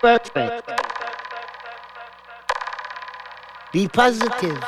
perfect. 0.00 0.70
Be 3.72 3.86
positive. 3.88 4.58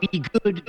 Be 0.00 0.22
good. 0.42 0.62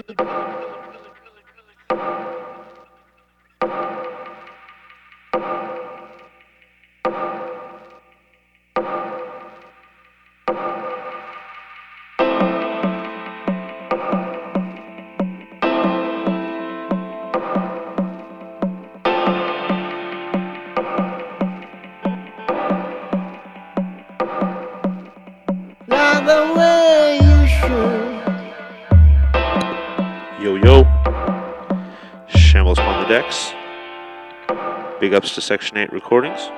Big 35.20 35.26
ups 35.26 35.36
to 35.36 35.42
Section 35.42 35.76
8 35.76 35.92
Recordings. 35.92 36.50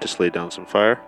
Just 0.00 0.18
lay 0.18 0.30
down 0.30 0.50
some 0.50 0.64
fire. 0.64 1.02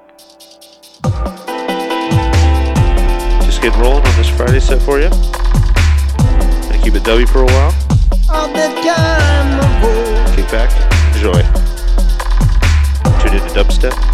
Just 3.45 3.63
getting 3.63 3.81
rolling 3.81 4.05
on 4.05 4.17
this 4.19 4.29
Friday 4.29 4.61
set 4.61 4.83
for 4.83 5.01
you. 5.01 5.09
Gonna 5.09 6.83
keep 6.83 6.95
it 6.95 7.05
W 7.05 7.27
for 7.27 7.45
a 7.45 7.47
while. 7.47 7.73
Kick 10.37 10.51
back, 10.51 10.71
enjoy. 11.15 11.41
Tune 13.23 13.37
into 13.41 13.55
dubstep.fm. 13.55 14.10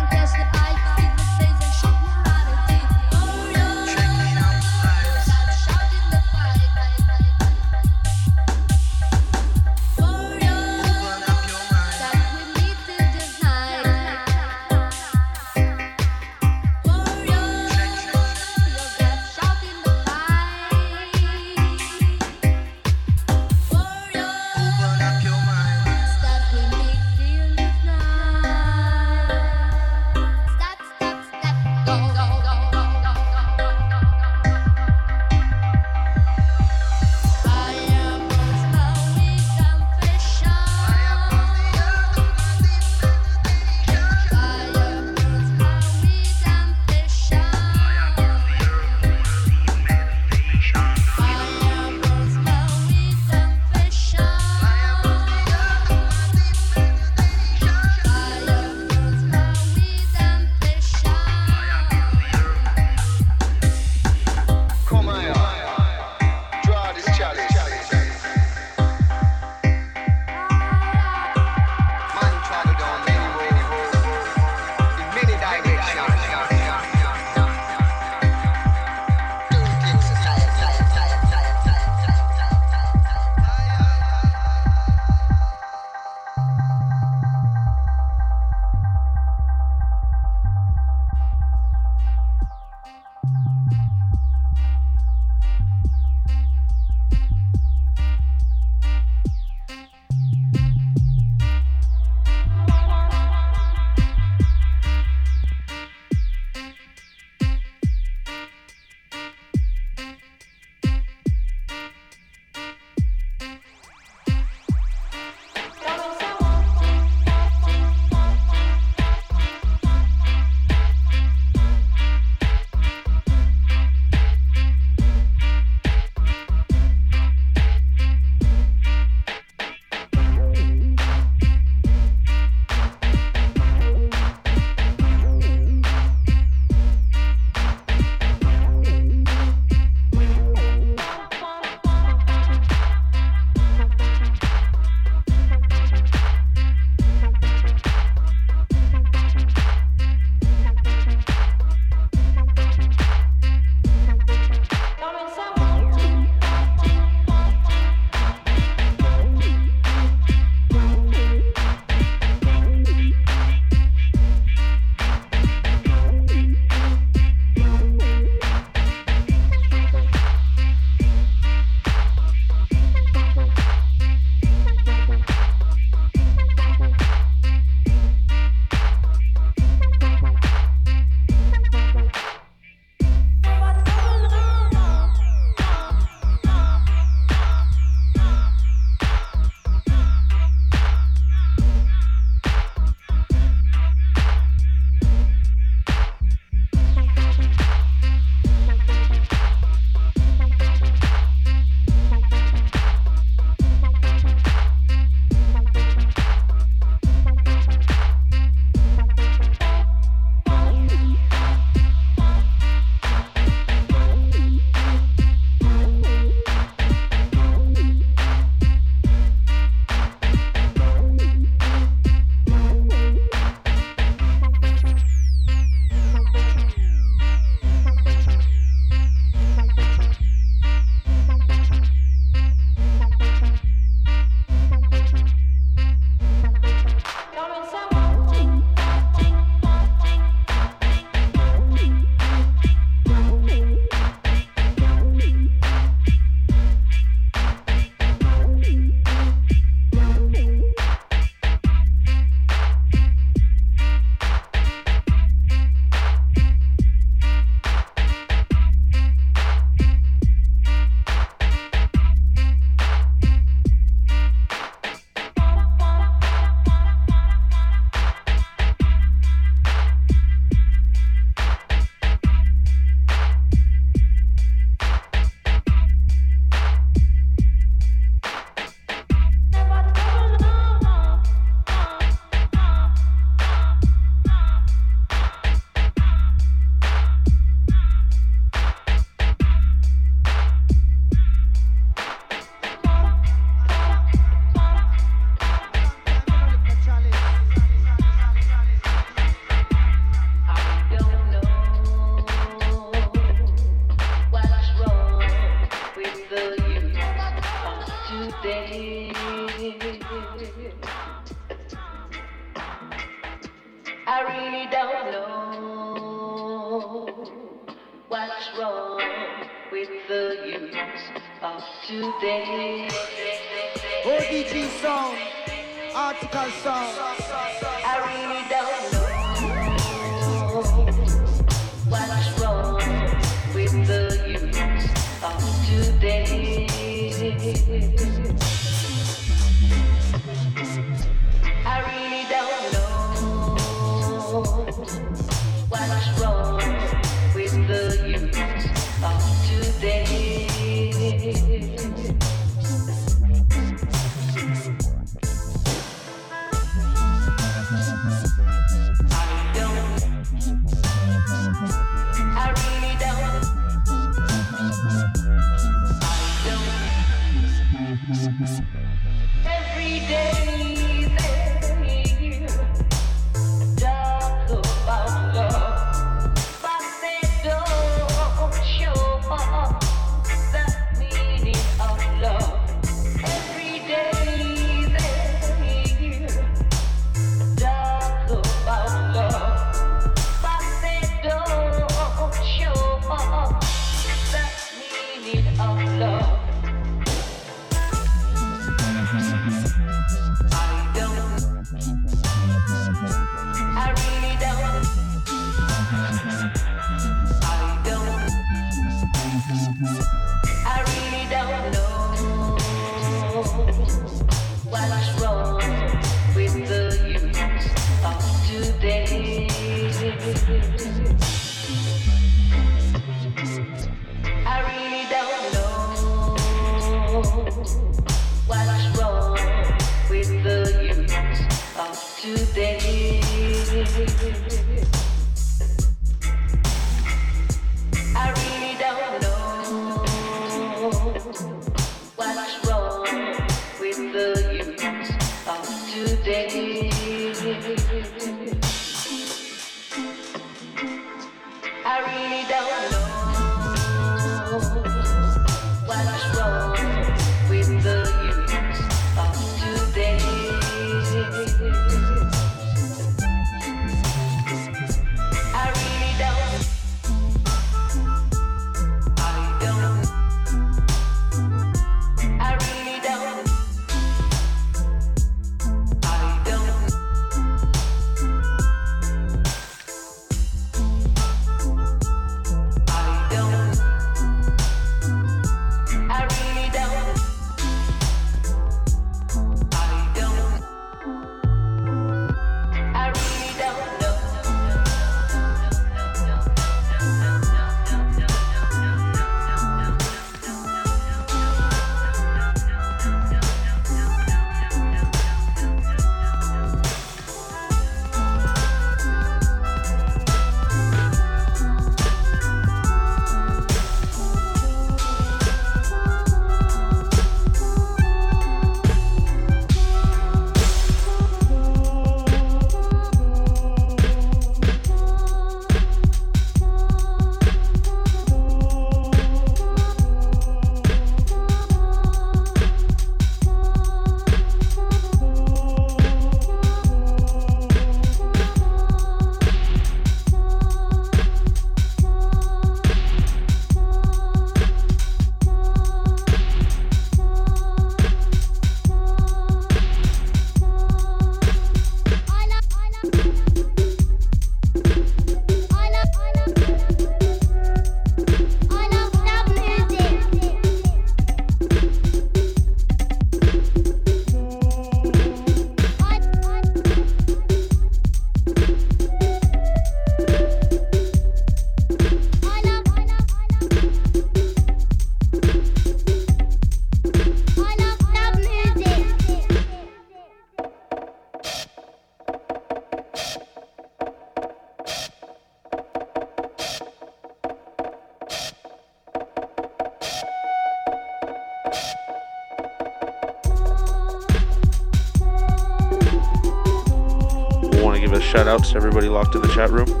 everybody 598.75 599.09
locked 599.09 599.35
in 599.35 599.41
the 599.41 599.47
chat 599.49 599.69
room. 599.69 600.00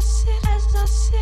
For 0.00 1.19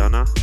Andrea 0.00 0.41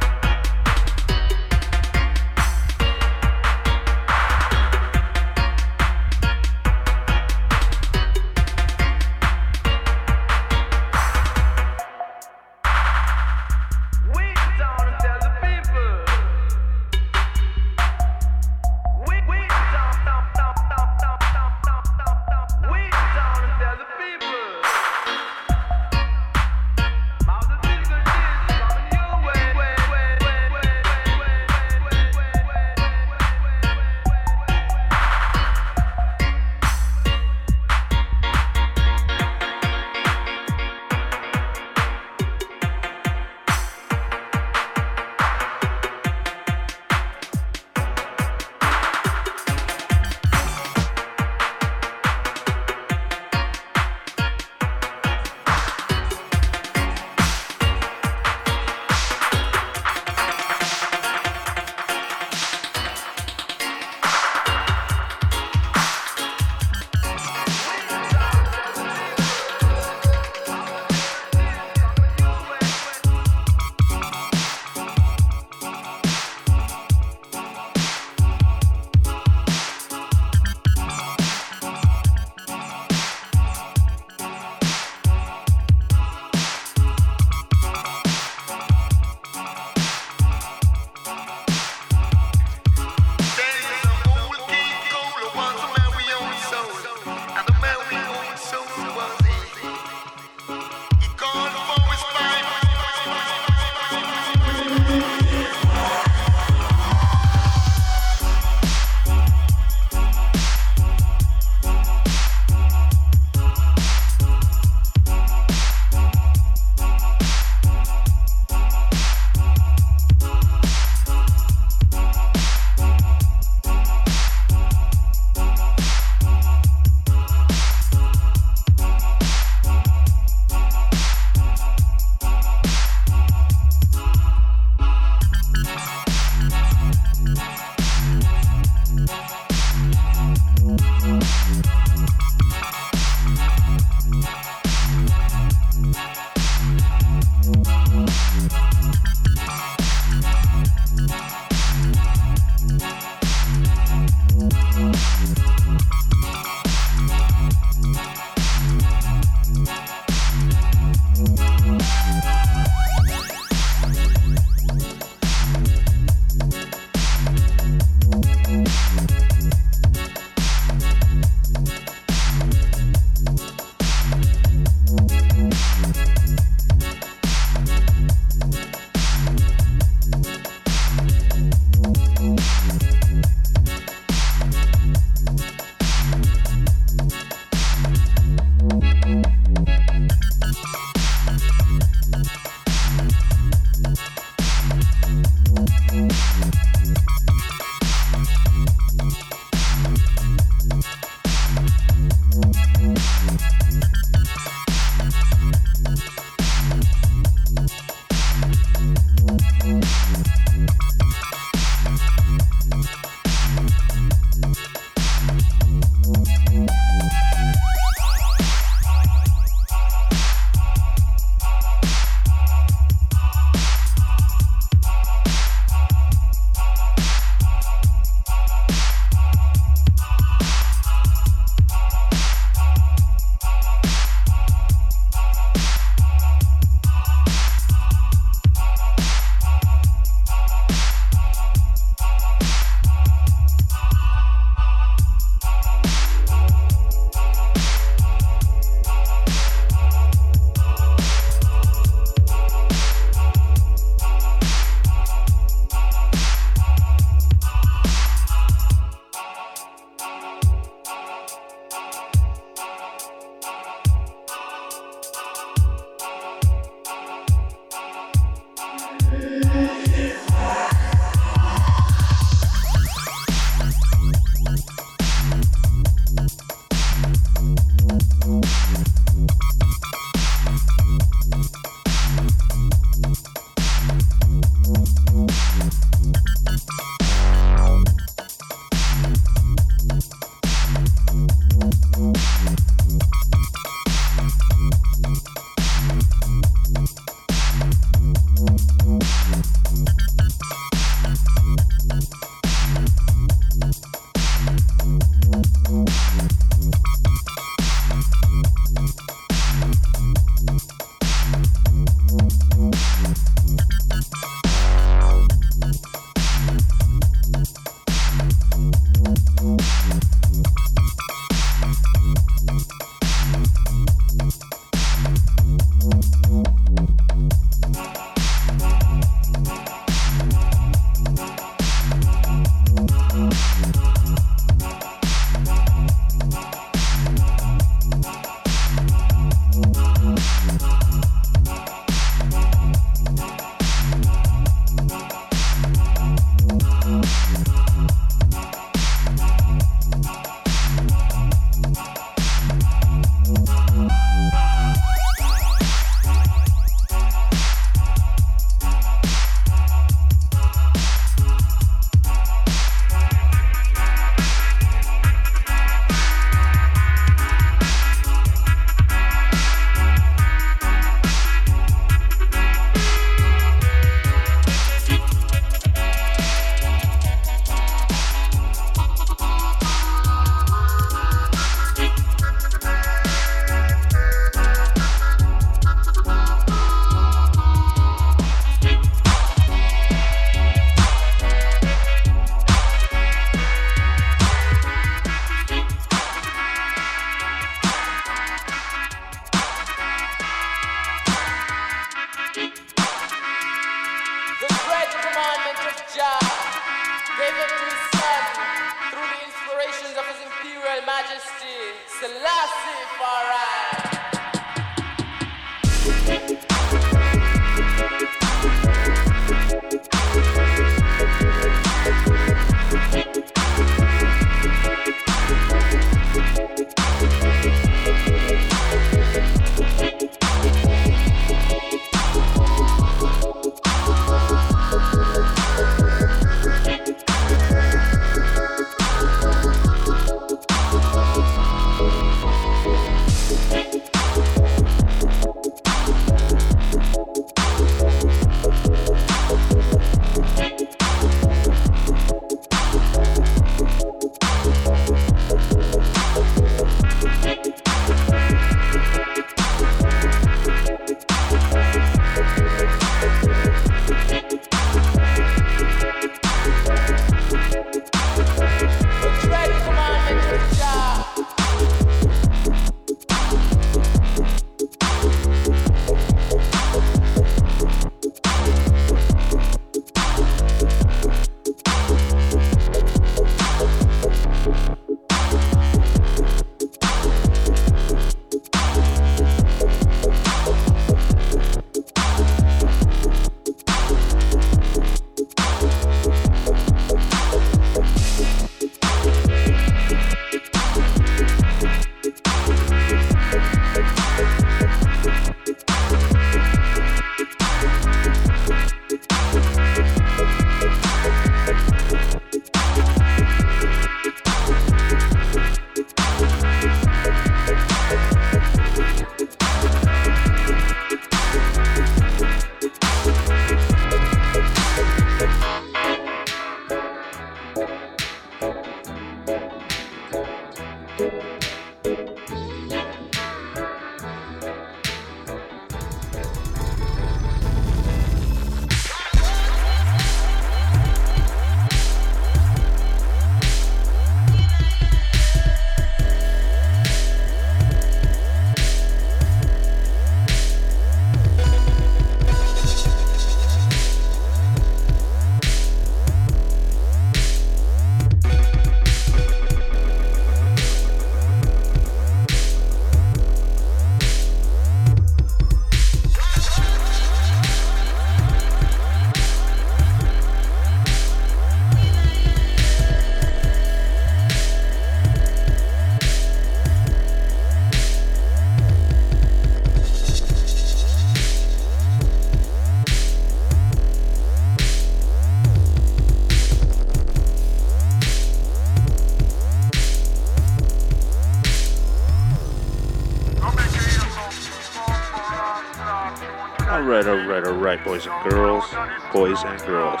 alright, 597.60 597.84
boys 597.84 598.06
and 598.06 598.30
girls. 598.30 598.64
Boys 599.12 599.44
and 599.44 599.60
girls. 599.66 600.00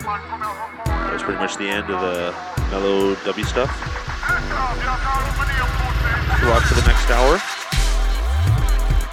That 0.00 1.10
was 1.12 1.22
pretty 1.22 1.38
much 1.38 1.58
the 1.58 1.68
end 1.68 1.90
of 1.90 2.00
the 2.00 2.34
mellow 2.70 3.14
W 3.14 3.44
stuff. 3.44 3.68
Rock 6.42 6.62
for 6.62 6.74
the 6.74 6.86
next 6.86 7.10
hour. 7.10 7.38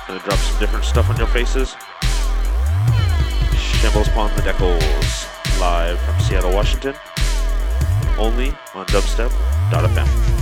Gonna 0.07 0.23
drop 0.23 0.39
some 0.39 0.59
different 0.61 0.85
stuff 0.85 1.09
on 1.09 1.17
your 1.17 1.27
faces. 1.27 1.75
Shambles 3.57 4.07
upon 4.07 4.33
the 4.37 4.41
decals. 4.41 5.59
Live 5.59 5.99
from 5.99 6.17
Seattle, 6.21 6.53
Washington. 6.53 6.95
Only 8.17 8.51
on 8.73 8.85
dubstep.fm. 8.85 10.38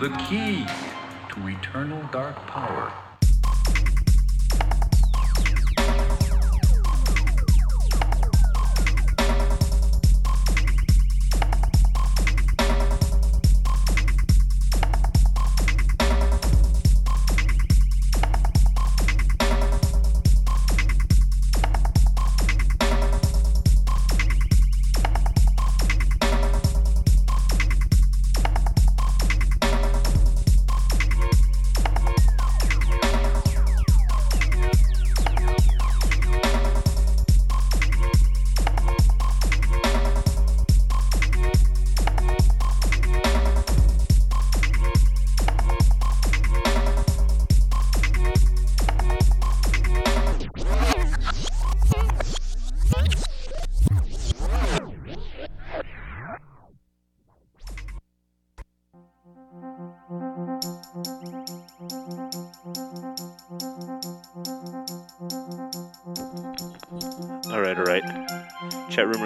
The 0.00 0.08
key 0.30 0.64
to 1.28 1.48
eternal 1.48 2.02
dark 2.10 2.34
power. 2.46 3.09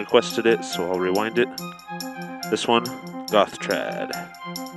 Requested 0.05 0.45
it, 0.45 0.63
so 0.63 0.85
I'll 0.93 1.01
rewind 1.01 1.39
it. 1.39 1.49
This 2.51 2.69
one, 2.69 2.85
Goth 3.31 3.59
Trad, 3.59 4.13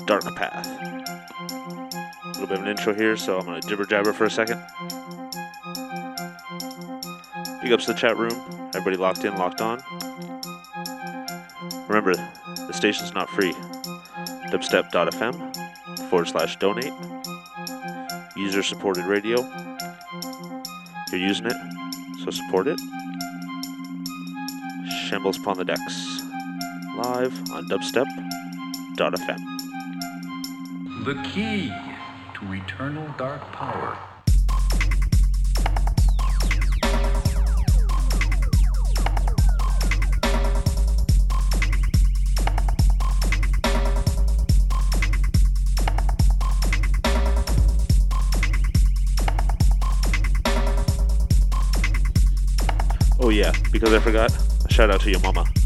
Dark 0.05 0.23
Path. 0.37 0.65
A 0.65 2.27
little 2.27 2.47
bit 2.47 2.59
of 2.59 2.63
an 2.63 2.69
intro 2.69 2.93
here, 2.93 3.17
so 3.17 3.37
I'm 3.37 3.45
gonna 3.45 3.59
jibber 3.59 3.83
jabber 3.83 4.13
for 4.13 4.23
a 4.23 4.31
second. 4.31 4.63
Big 7.61 7.73
ups 7.73 7.87
to 7.87 7.93
the 7.93 7.97
chat 7.99 8.15
room. 8.15 8.41
Everybody 8.69 8.95
locked 8.95 9.25
in, 9.25 9.35
locked 9.35 9.59
on. 9.59 9.83
Remember, 11.89 12.13
the 12.15 12.73
station's 12.73 13.13
not 13.13 13.29
free. 13.29 13.51
Dubstep.fm 14.49 16.09
forward 16.09 16.29
slash 16.29 16.55
donate. 16.55 16.93
User 18.37 18.63
supported 18.63 19.03
radio. 19.03 19.41
You're 21.11 21.19
using 21.19 21.47
it, 21.47 21.57
so 22.23 22.31
support 22.31 22.67
it. 22.69 22.79
Shambles 25.07 25.37
upon 25.37 25.57
the 25.57 25.63
decks. 25.63 26.21
Live 26.97 27.33
on 27.53 27.69
dubstep.fm. 27.69 29.39
The 31.05 31.15
key 31.23 31.71
to 32.33 32.53
eternal 32.53 33.07
dark 33.17 33.41
power. 33.53 33.97
Oh 53.21 53.29
yeah, 53.29 53.53
because 53.71 53.93
I 53.93 53.99
forgot. 53.99 54.46
Shout 54.77 54.91
out 54.91 55.01
to 55.01 55.09
your 55.09 55.19
mama. 55.21 55.56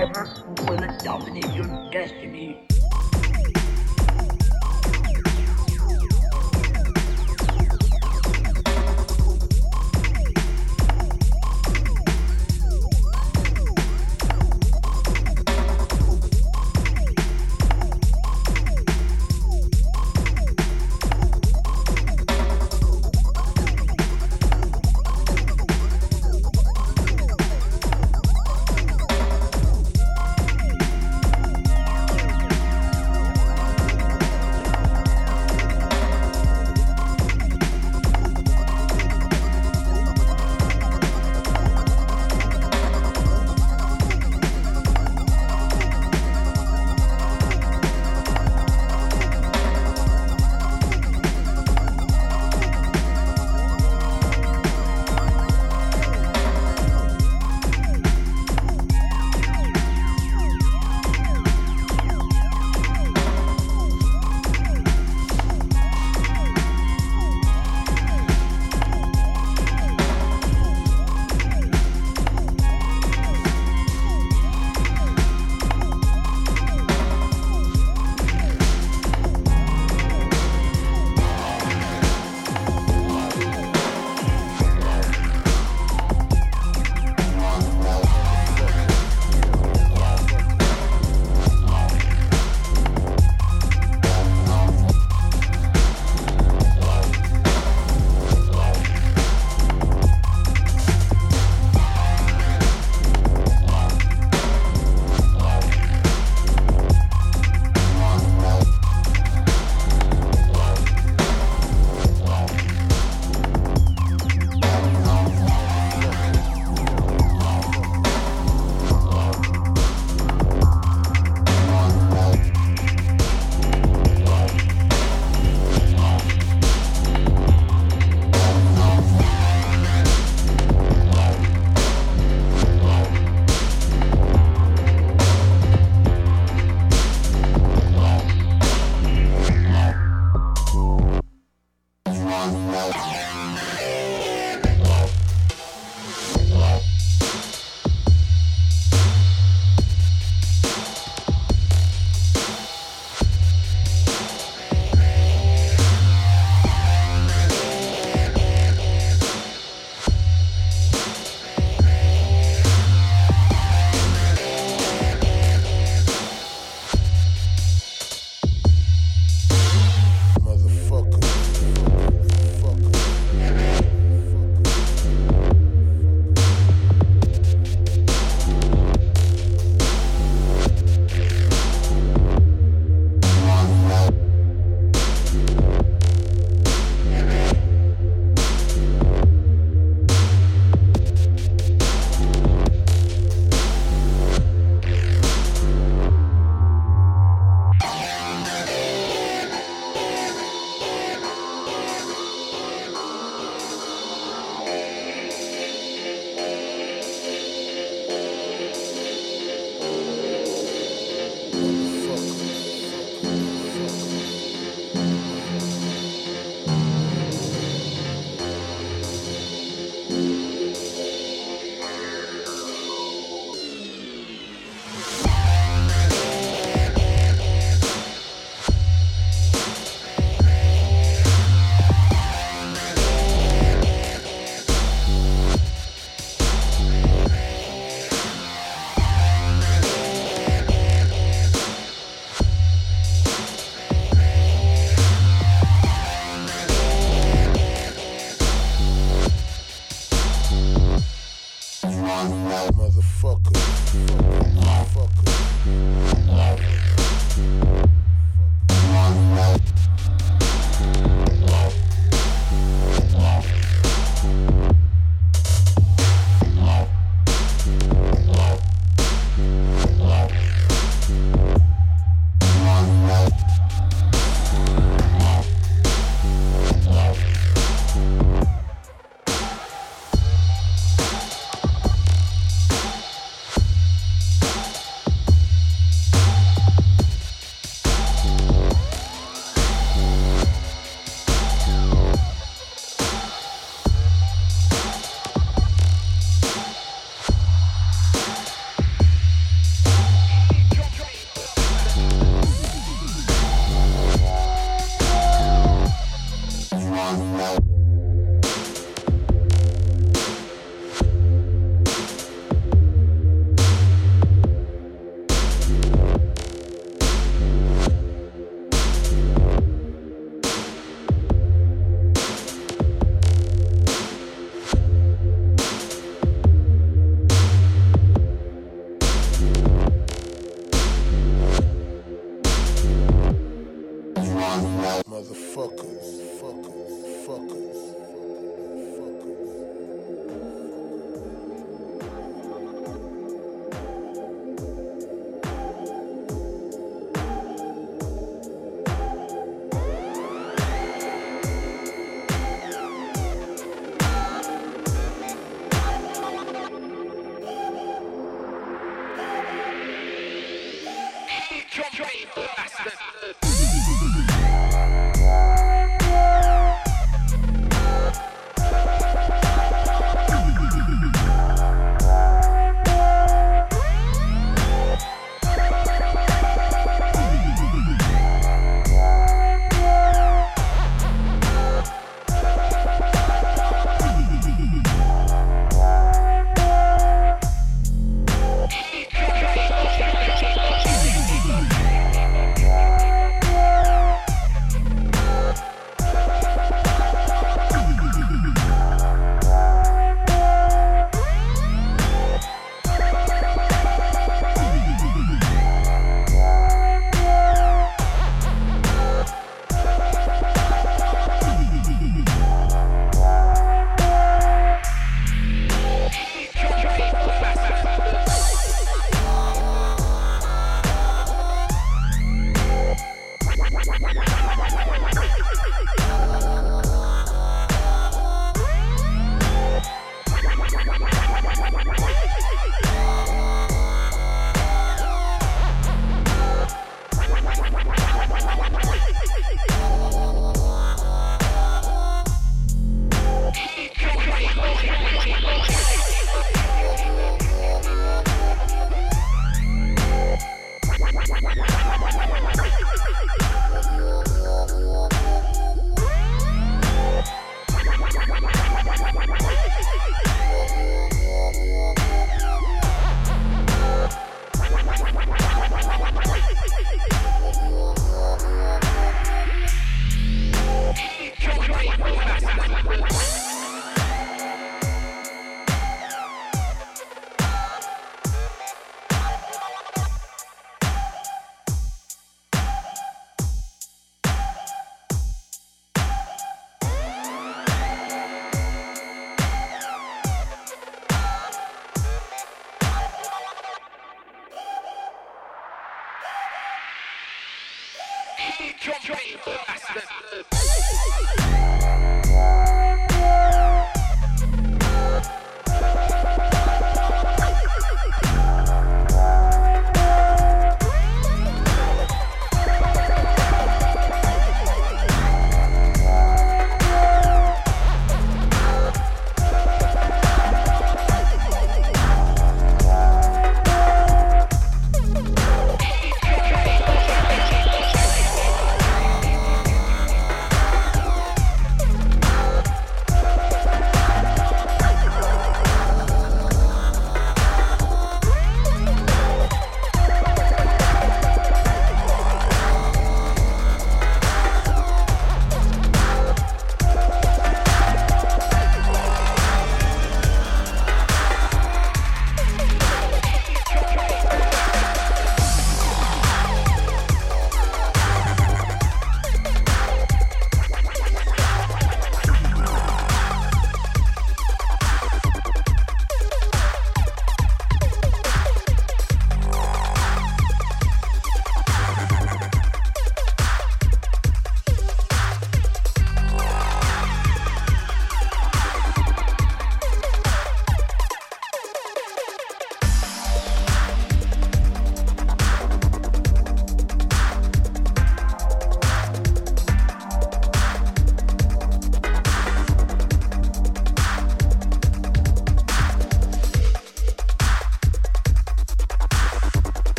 Forever 0.00 0.30
will 0.66 0.98
dominate 1.04 1.52
your 1.52 1.66
destiny. 1.90 2.66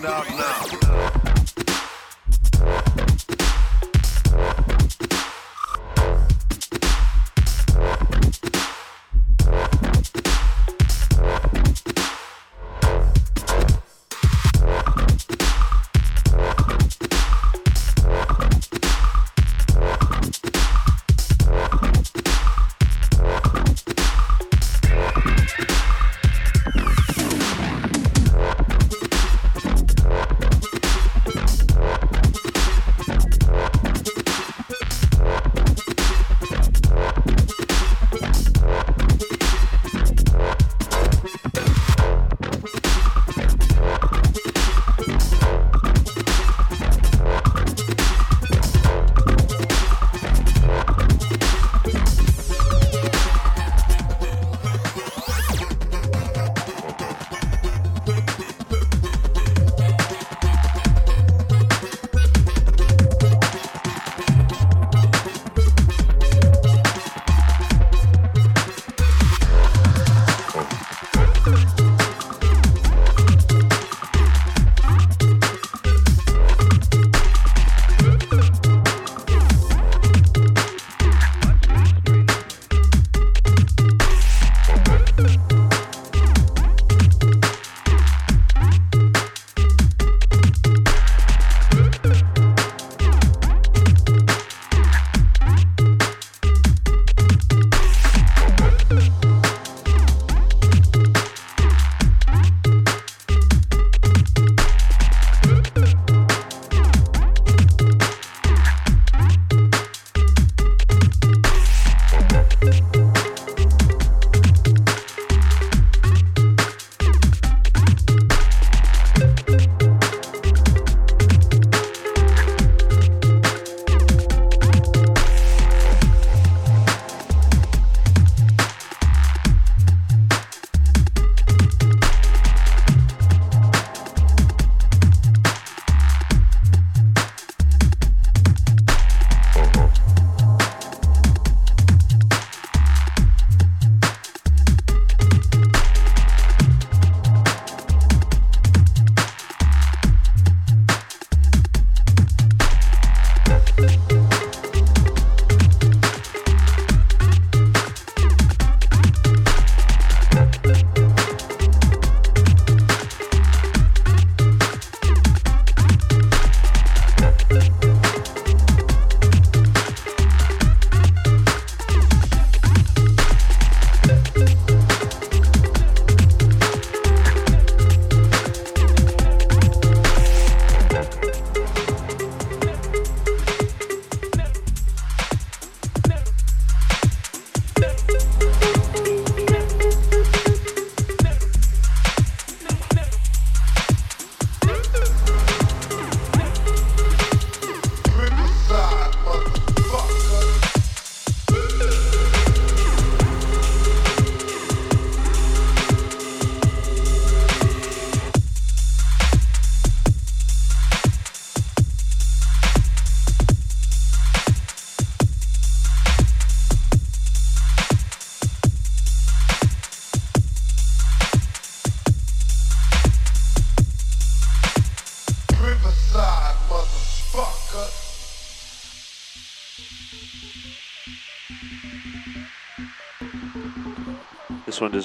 Get 0.00 0.28
it 0.28 0.35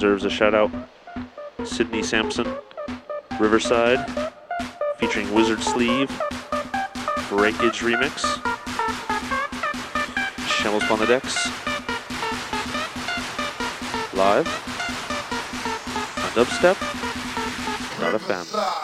deserves 0.02 0.26
a 0.26 0.32
shout 0.32 0.56
out. 0.56 0.72
Sidney 1.64 2.02
Samson, 2.02 2.52
Riverside, 3.40 4.04
featuring 4.98 5.32
Wizard 5.32 5.62
Sleeve, 5.62 6.10
Breakage 7.30 7.82
Remix, 7.82 8.24
Shambles 10.48 10.90
on 10.90 10.98
the 10.98 11.06
Decks, 11.06 11.46
live 14.16 14.48
on 16.18 16.32
Dubstep, 16.34 16.82
not 18.02 18.16
a 18.16 18.20
fan. 18.20 18.81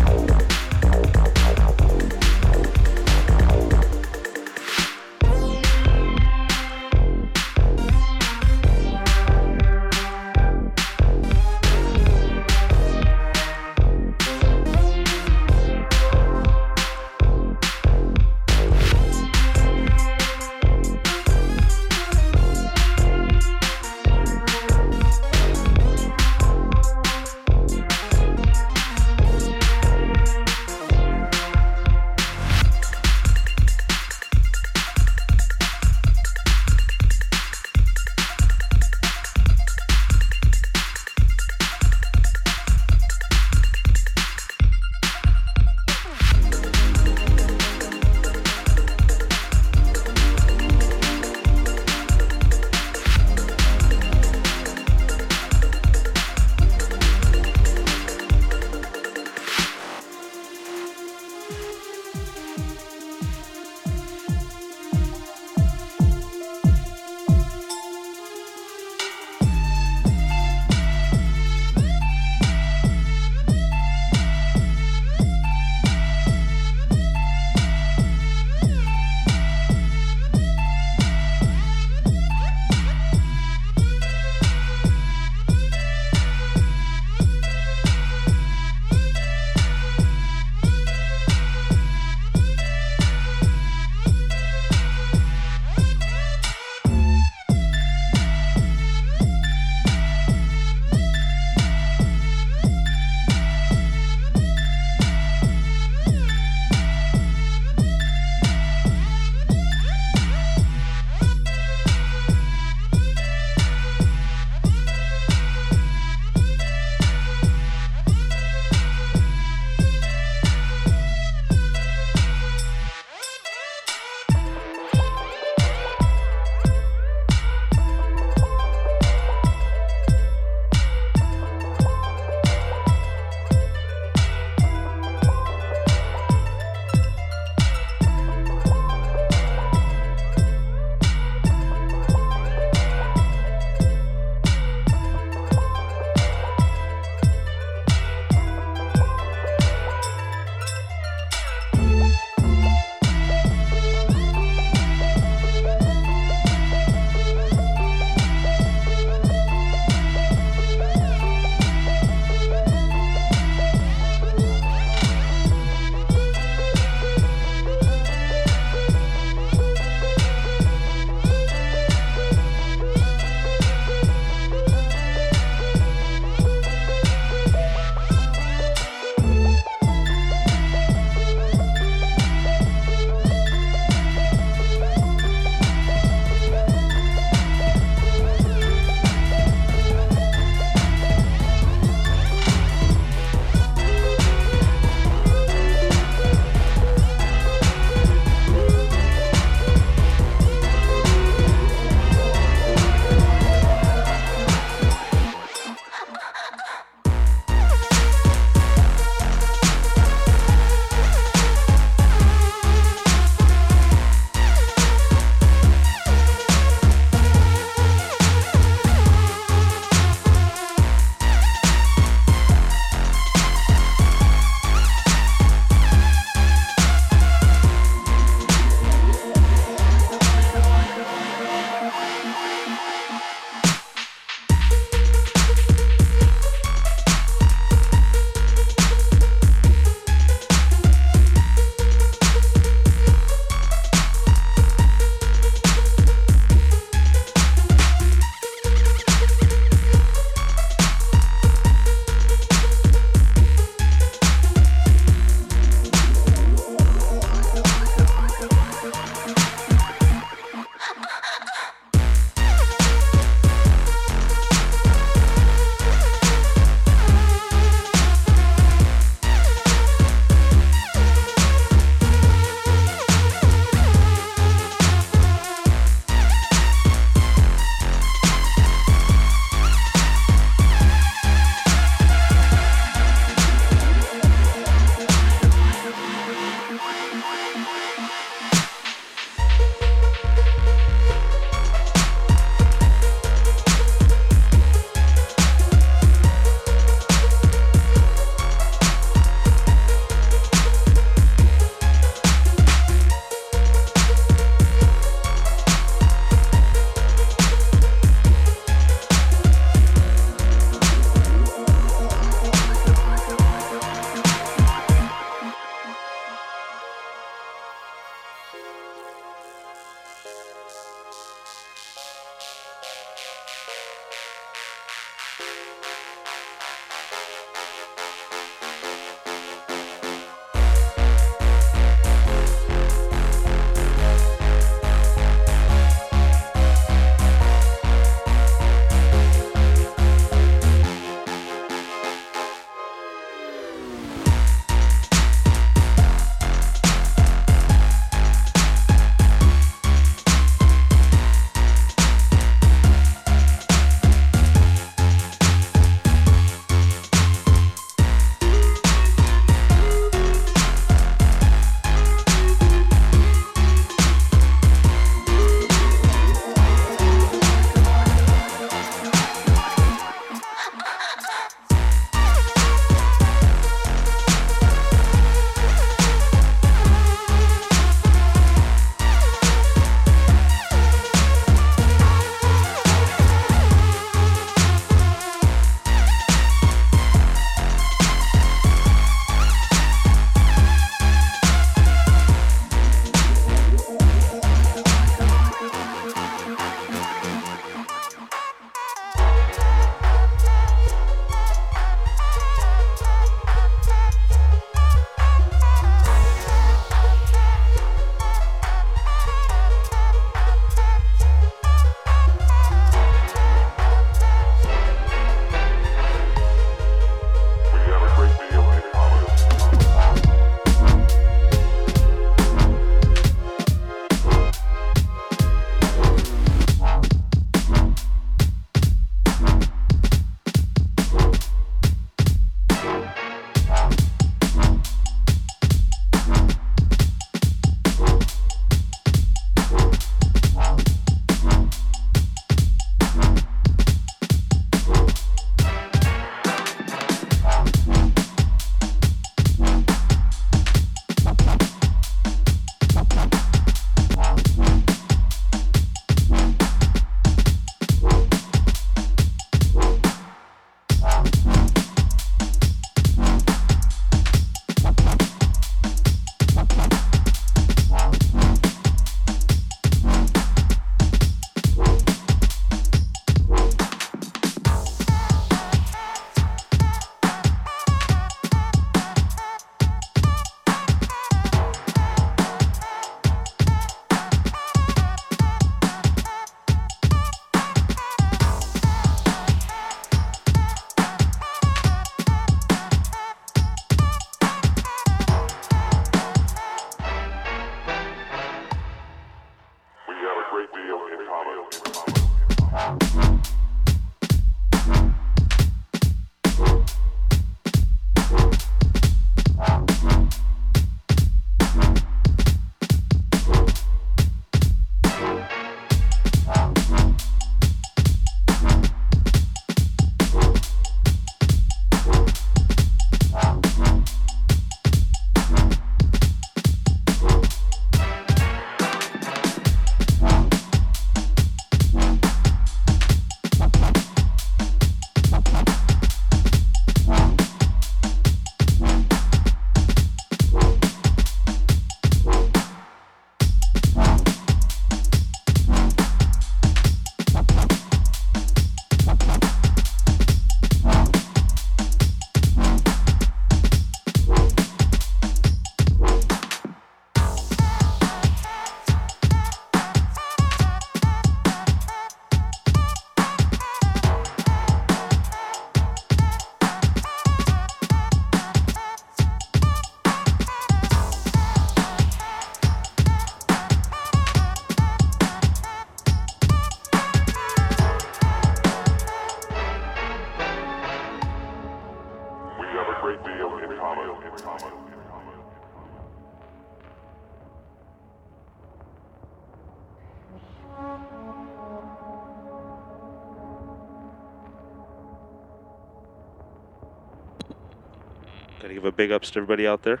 Give 598.82 598.92
a 598.92 598.96
big 598.96 599.12
ups 599.12 599.30
to 599.30 599.38
everybody 599.38 599.64
out 599.64 599.84
there. 599.84 600.00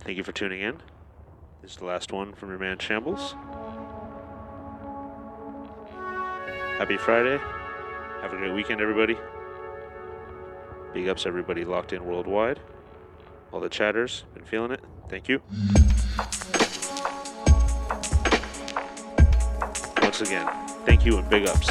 Thank 0.00 0.16
you 0.16 0.24
for 0.24 0.32
tuning 0.32 0.62
in. 0.62 0.78
This 1.60 1.72
is 1.72 1.76
the 1.76 1.84
last 1.84 2.10
one 2.10 2.32
from 2.32 2.48
your 2.48 2.58
man 2.58 2.78
Shambles. 2.78 3.34
Happy 6.78 6.96
Friday. 6.96 7.38
Have 8.22 8.32
a 8.32 8.36
great 8.38 8.54
weekend, 8.54 8.80
everybody. 8.80 9.18
Big 10.94 11.08
ups, 11.08 11.26
everybody 11.26 11.64
locked 11.64 11.92
in 11.92 12.06
worldwide. 12.06 12.58
All 13.52 13.60
the 13.60 13.68
chatters, 13.68 14.24
been 14.32 14.44
feeling 14.44 14.70
it. 14.70 14.80
Thank 15.10 15.28
you. 15.28 15.42
Once 20.00 20.22
again, 20.22 20.48
thank 20.86 21.04
you 21.04 21.18
and 21.18 21.28
big 21.28 21.46
ups. 21.46 21.70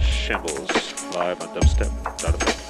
Shambles 0.00 1.14
live 1.14 1.40
on 1.40 1.48
dubstep.fm. 1.54 2.61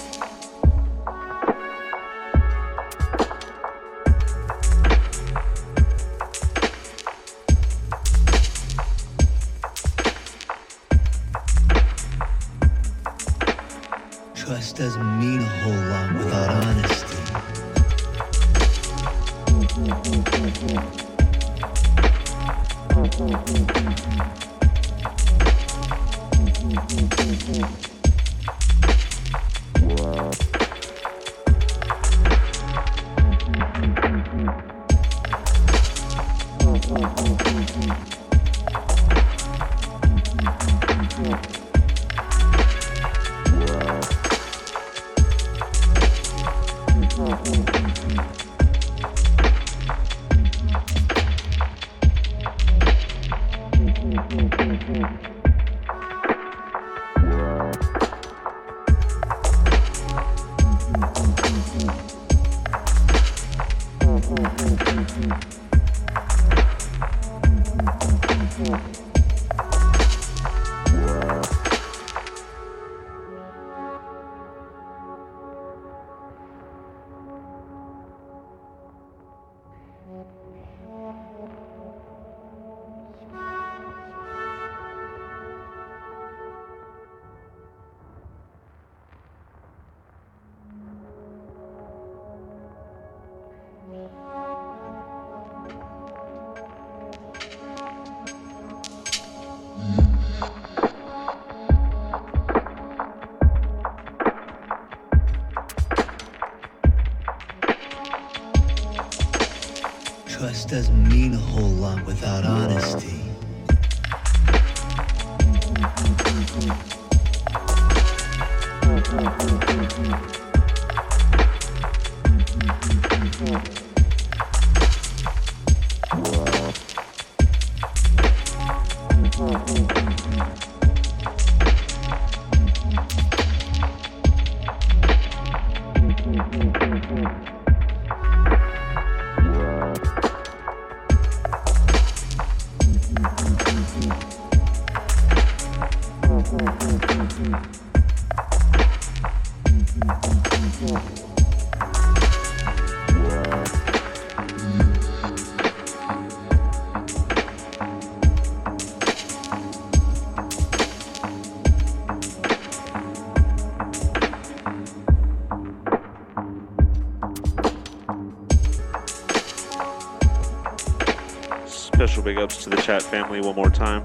ups 172.43 172.64
to 172.64 172.70
the 172.70 172.77
chat 172.77 173.02
family 173.02 173.40
one 173.40 173.55
more 173.55 173.70
time. 173.70 174.05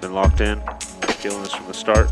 Been 0.00 0.12
locked 0.12 0.40
in, 0.40 0.60
feeling 1.18 1.42
this 1.42 1.54
from 1.54 1.66
the 1.66 1.74
start. 1.74 2.10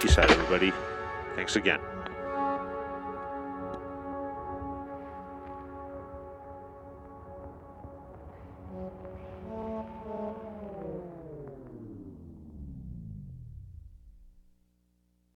Peace 0.00 0.18
out, 0.18 0.30
everybody. 0.30 0.72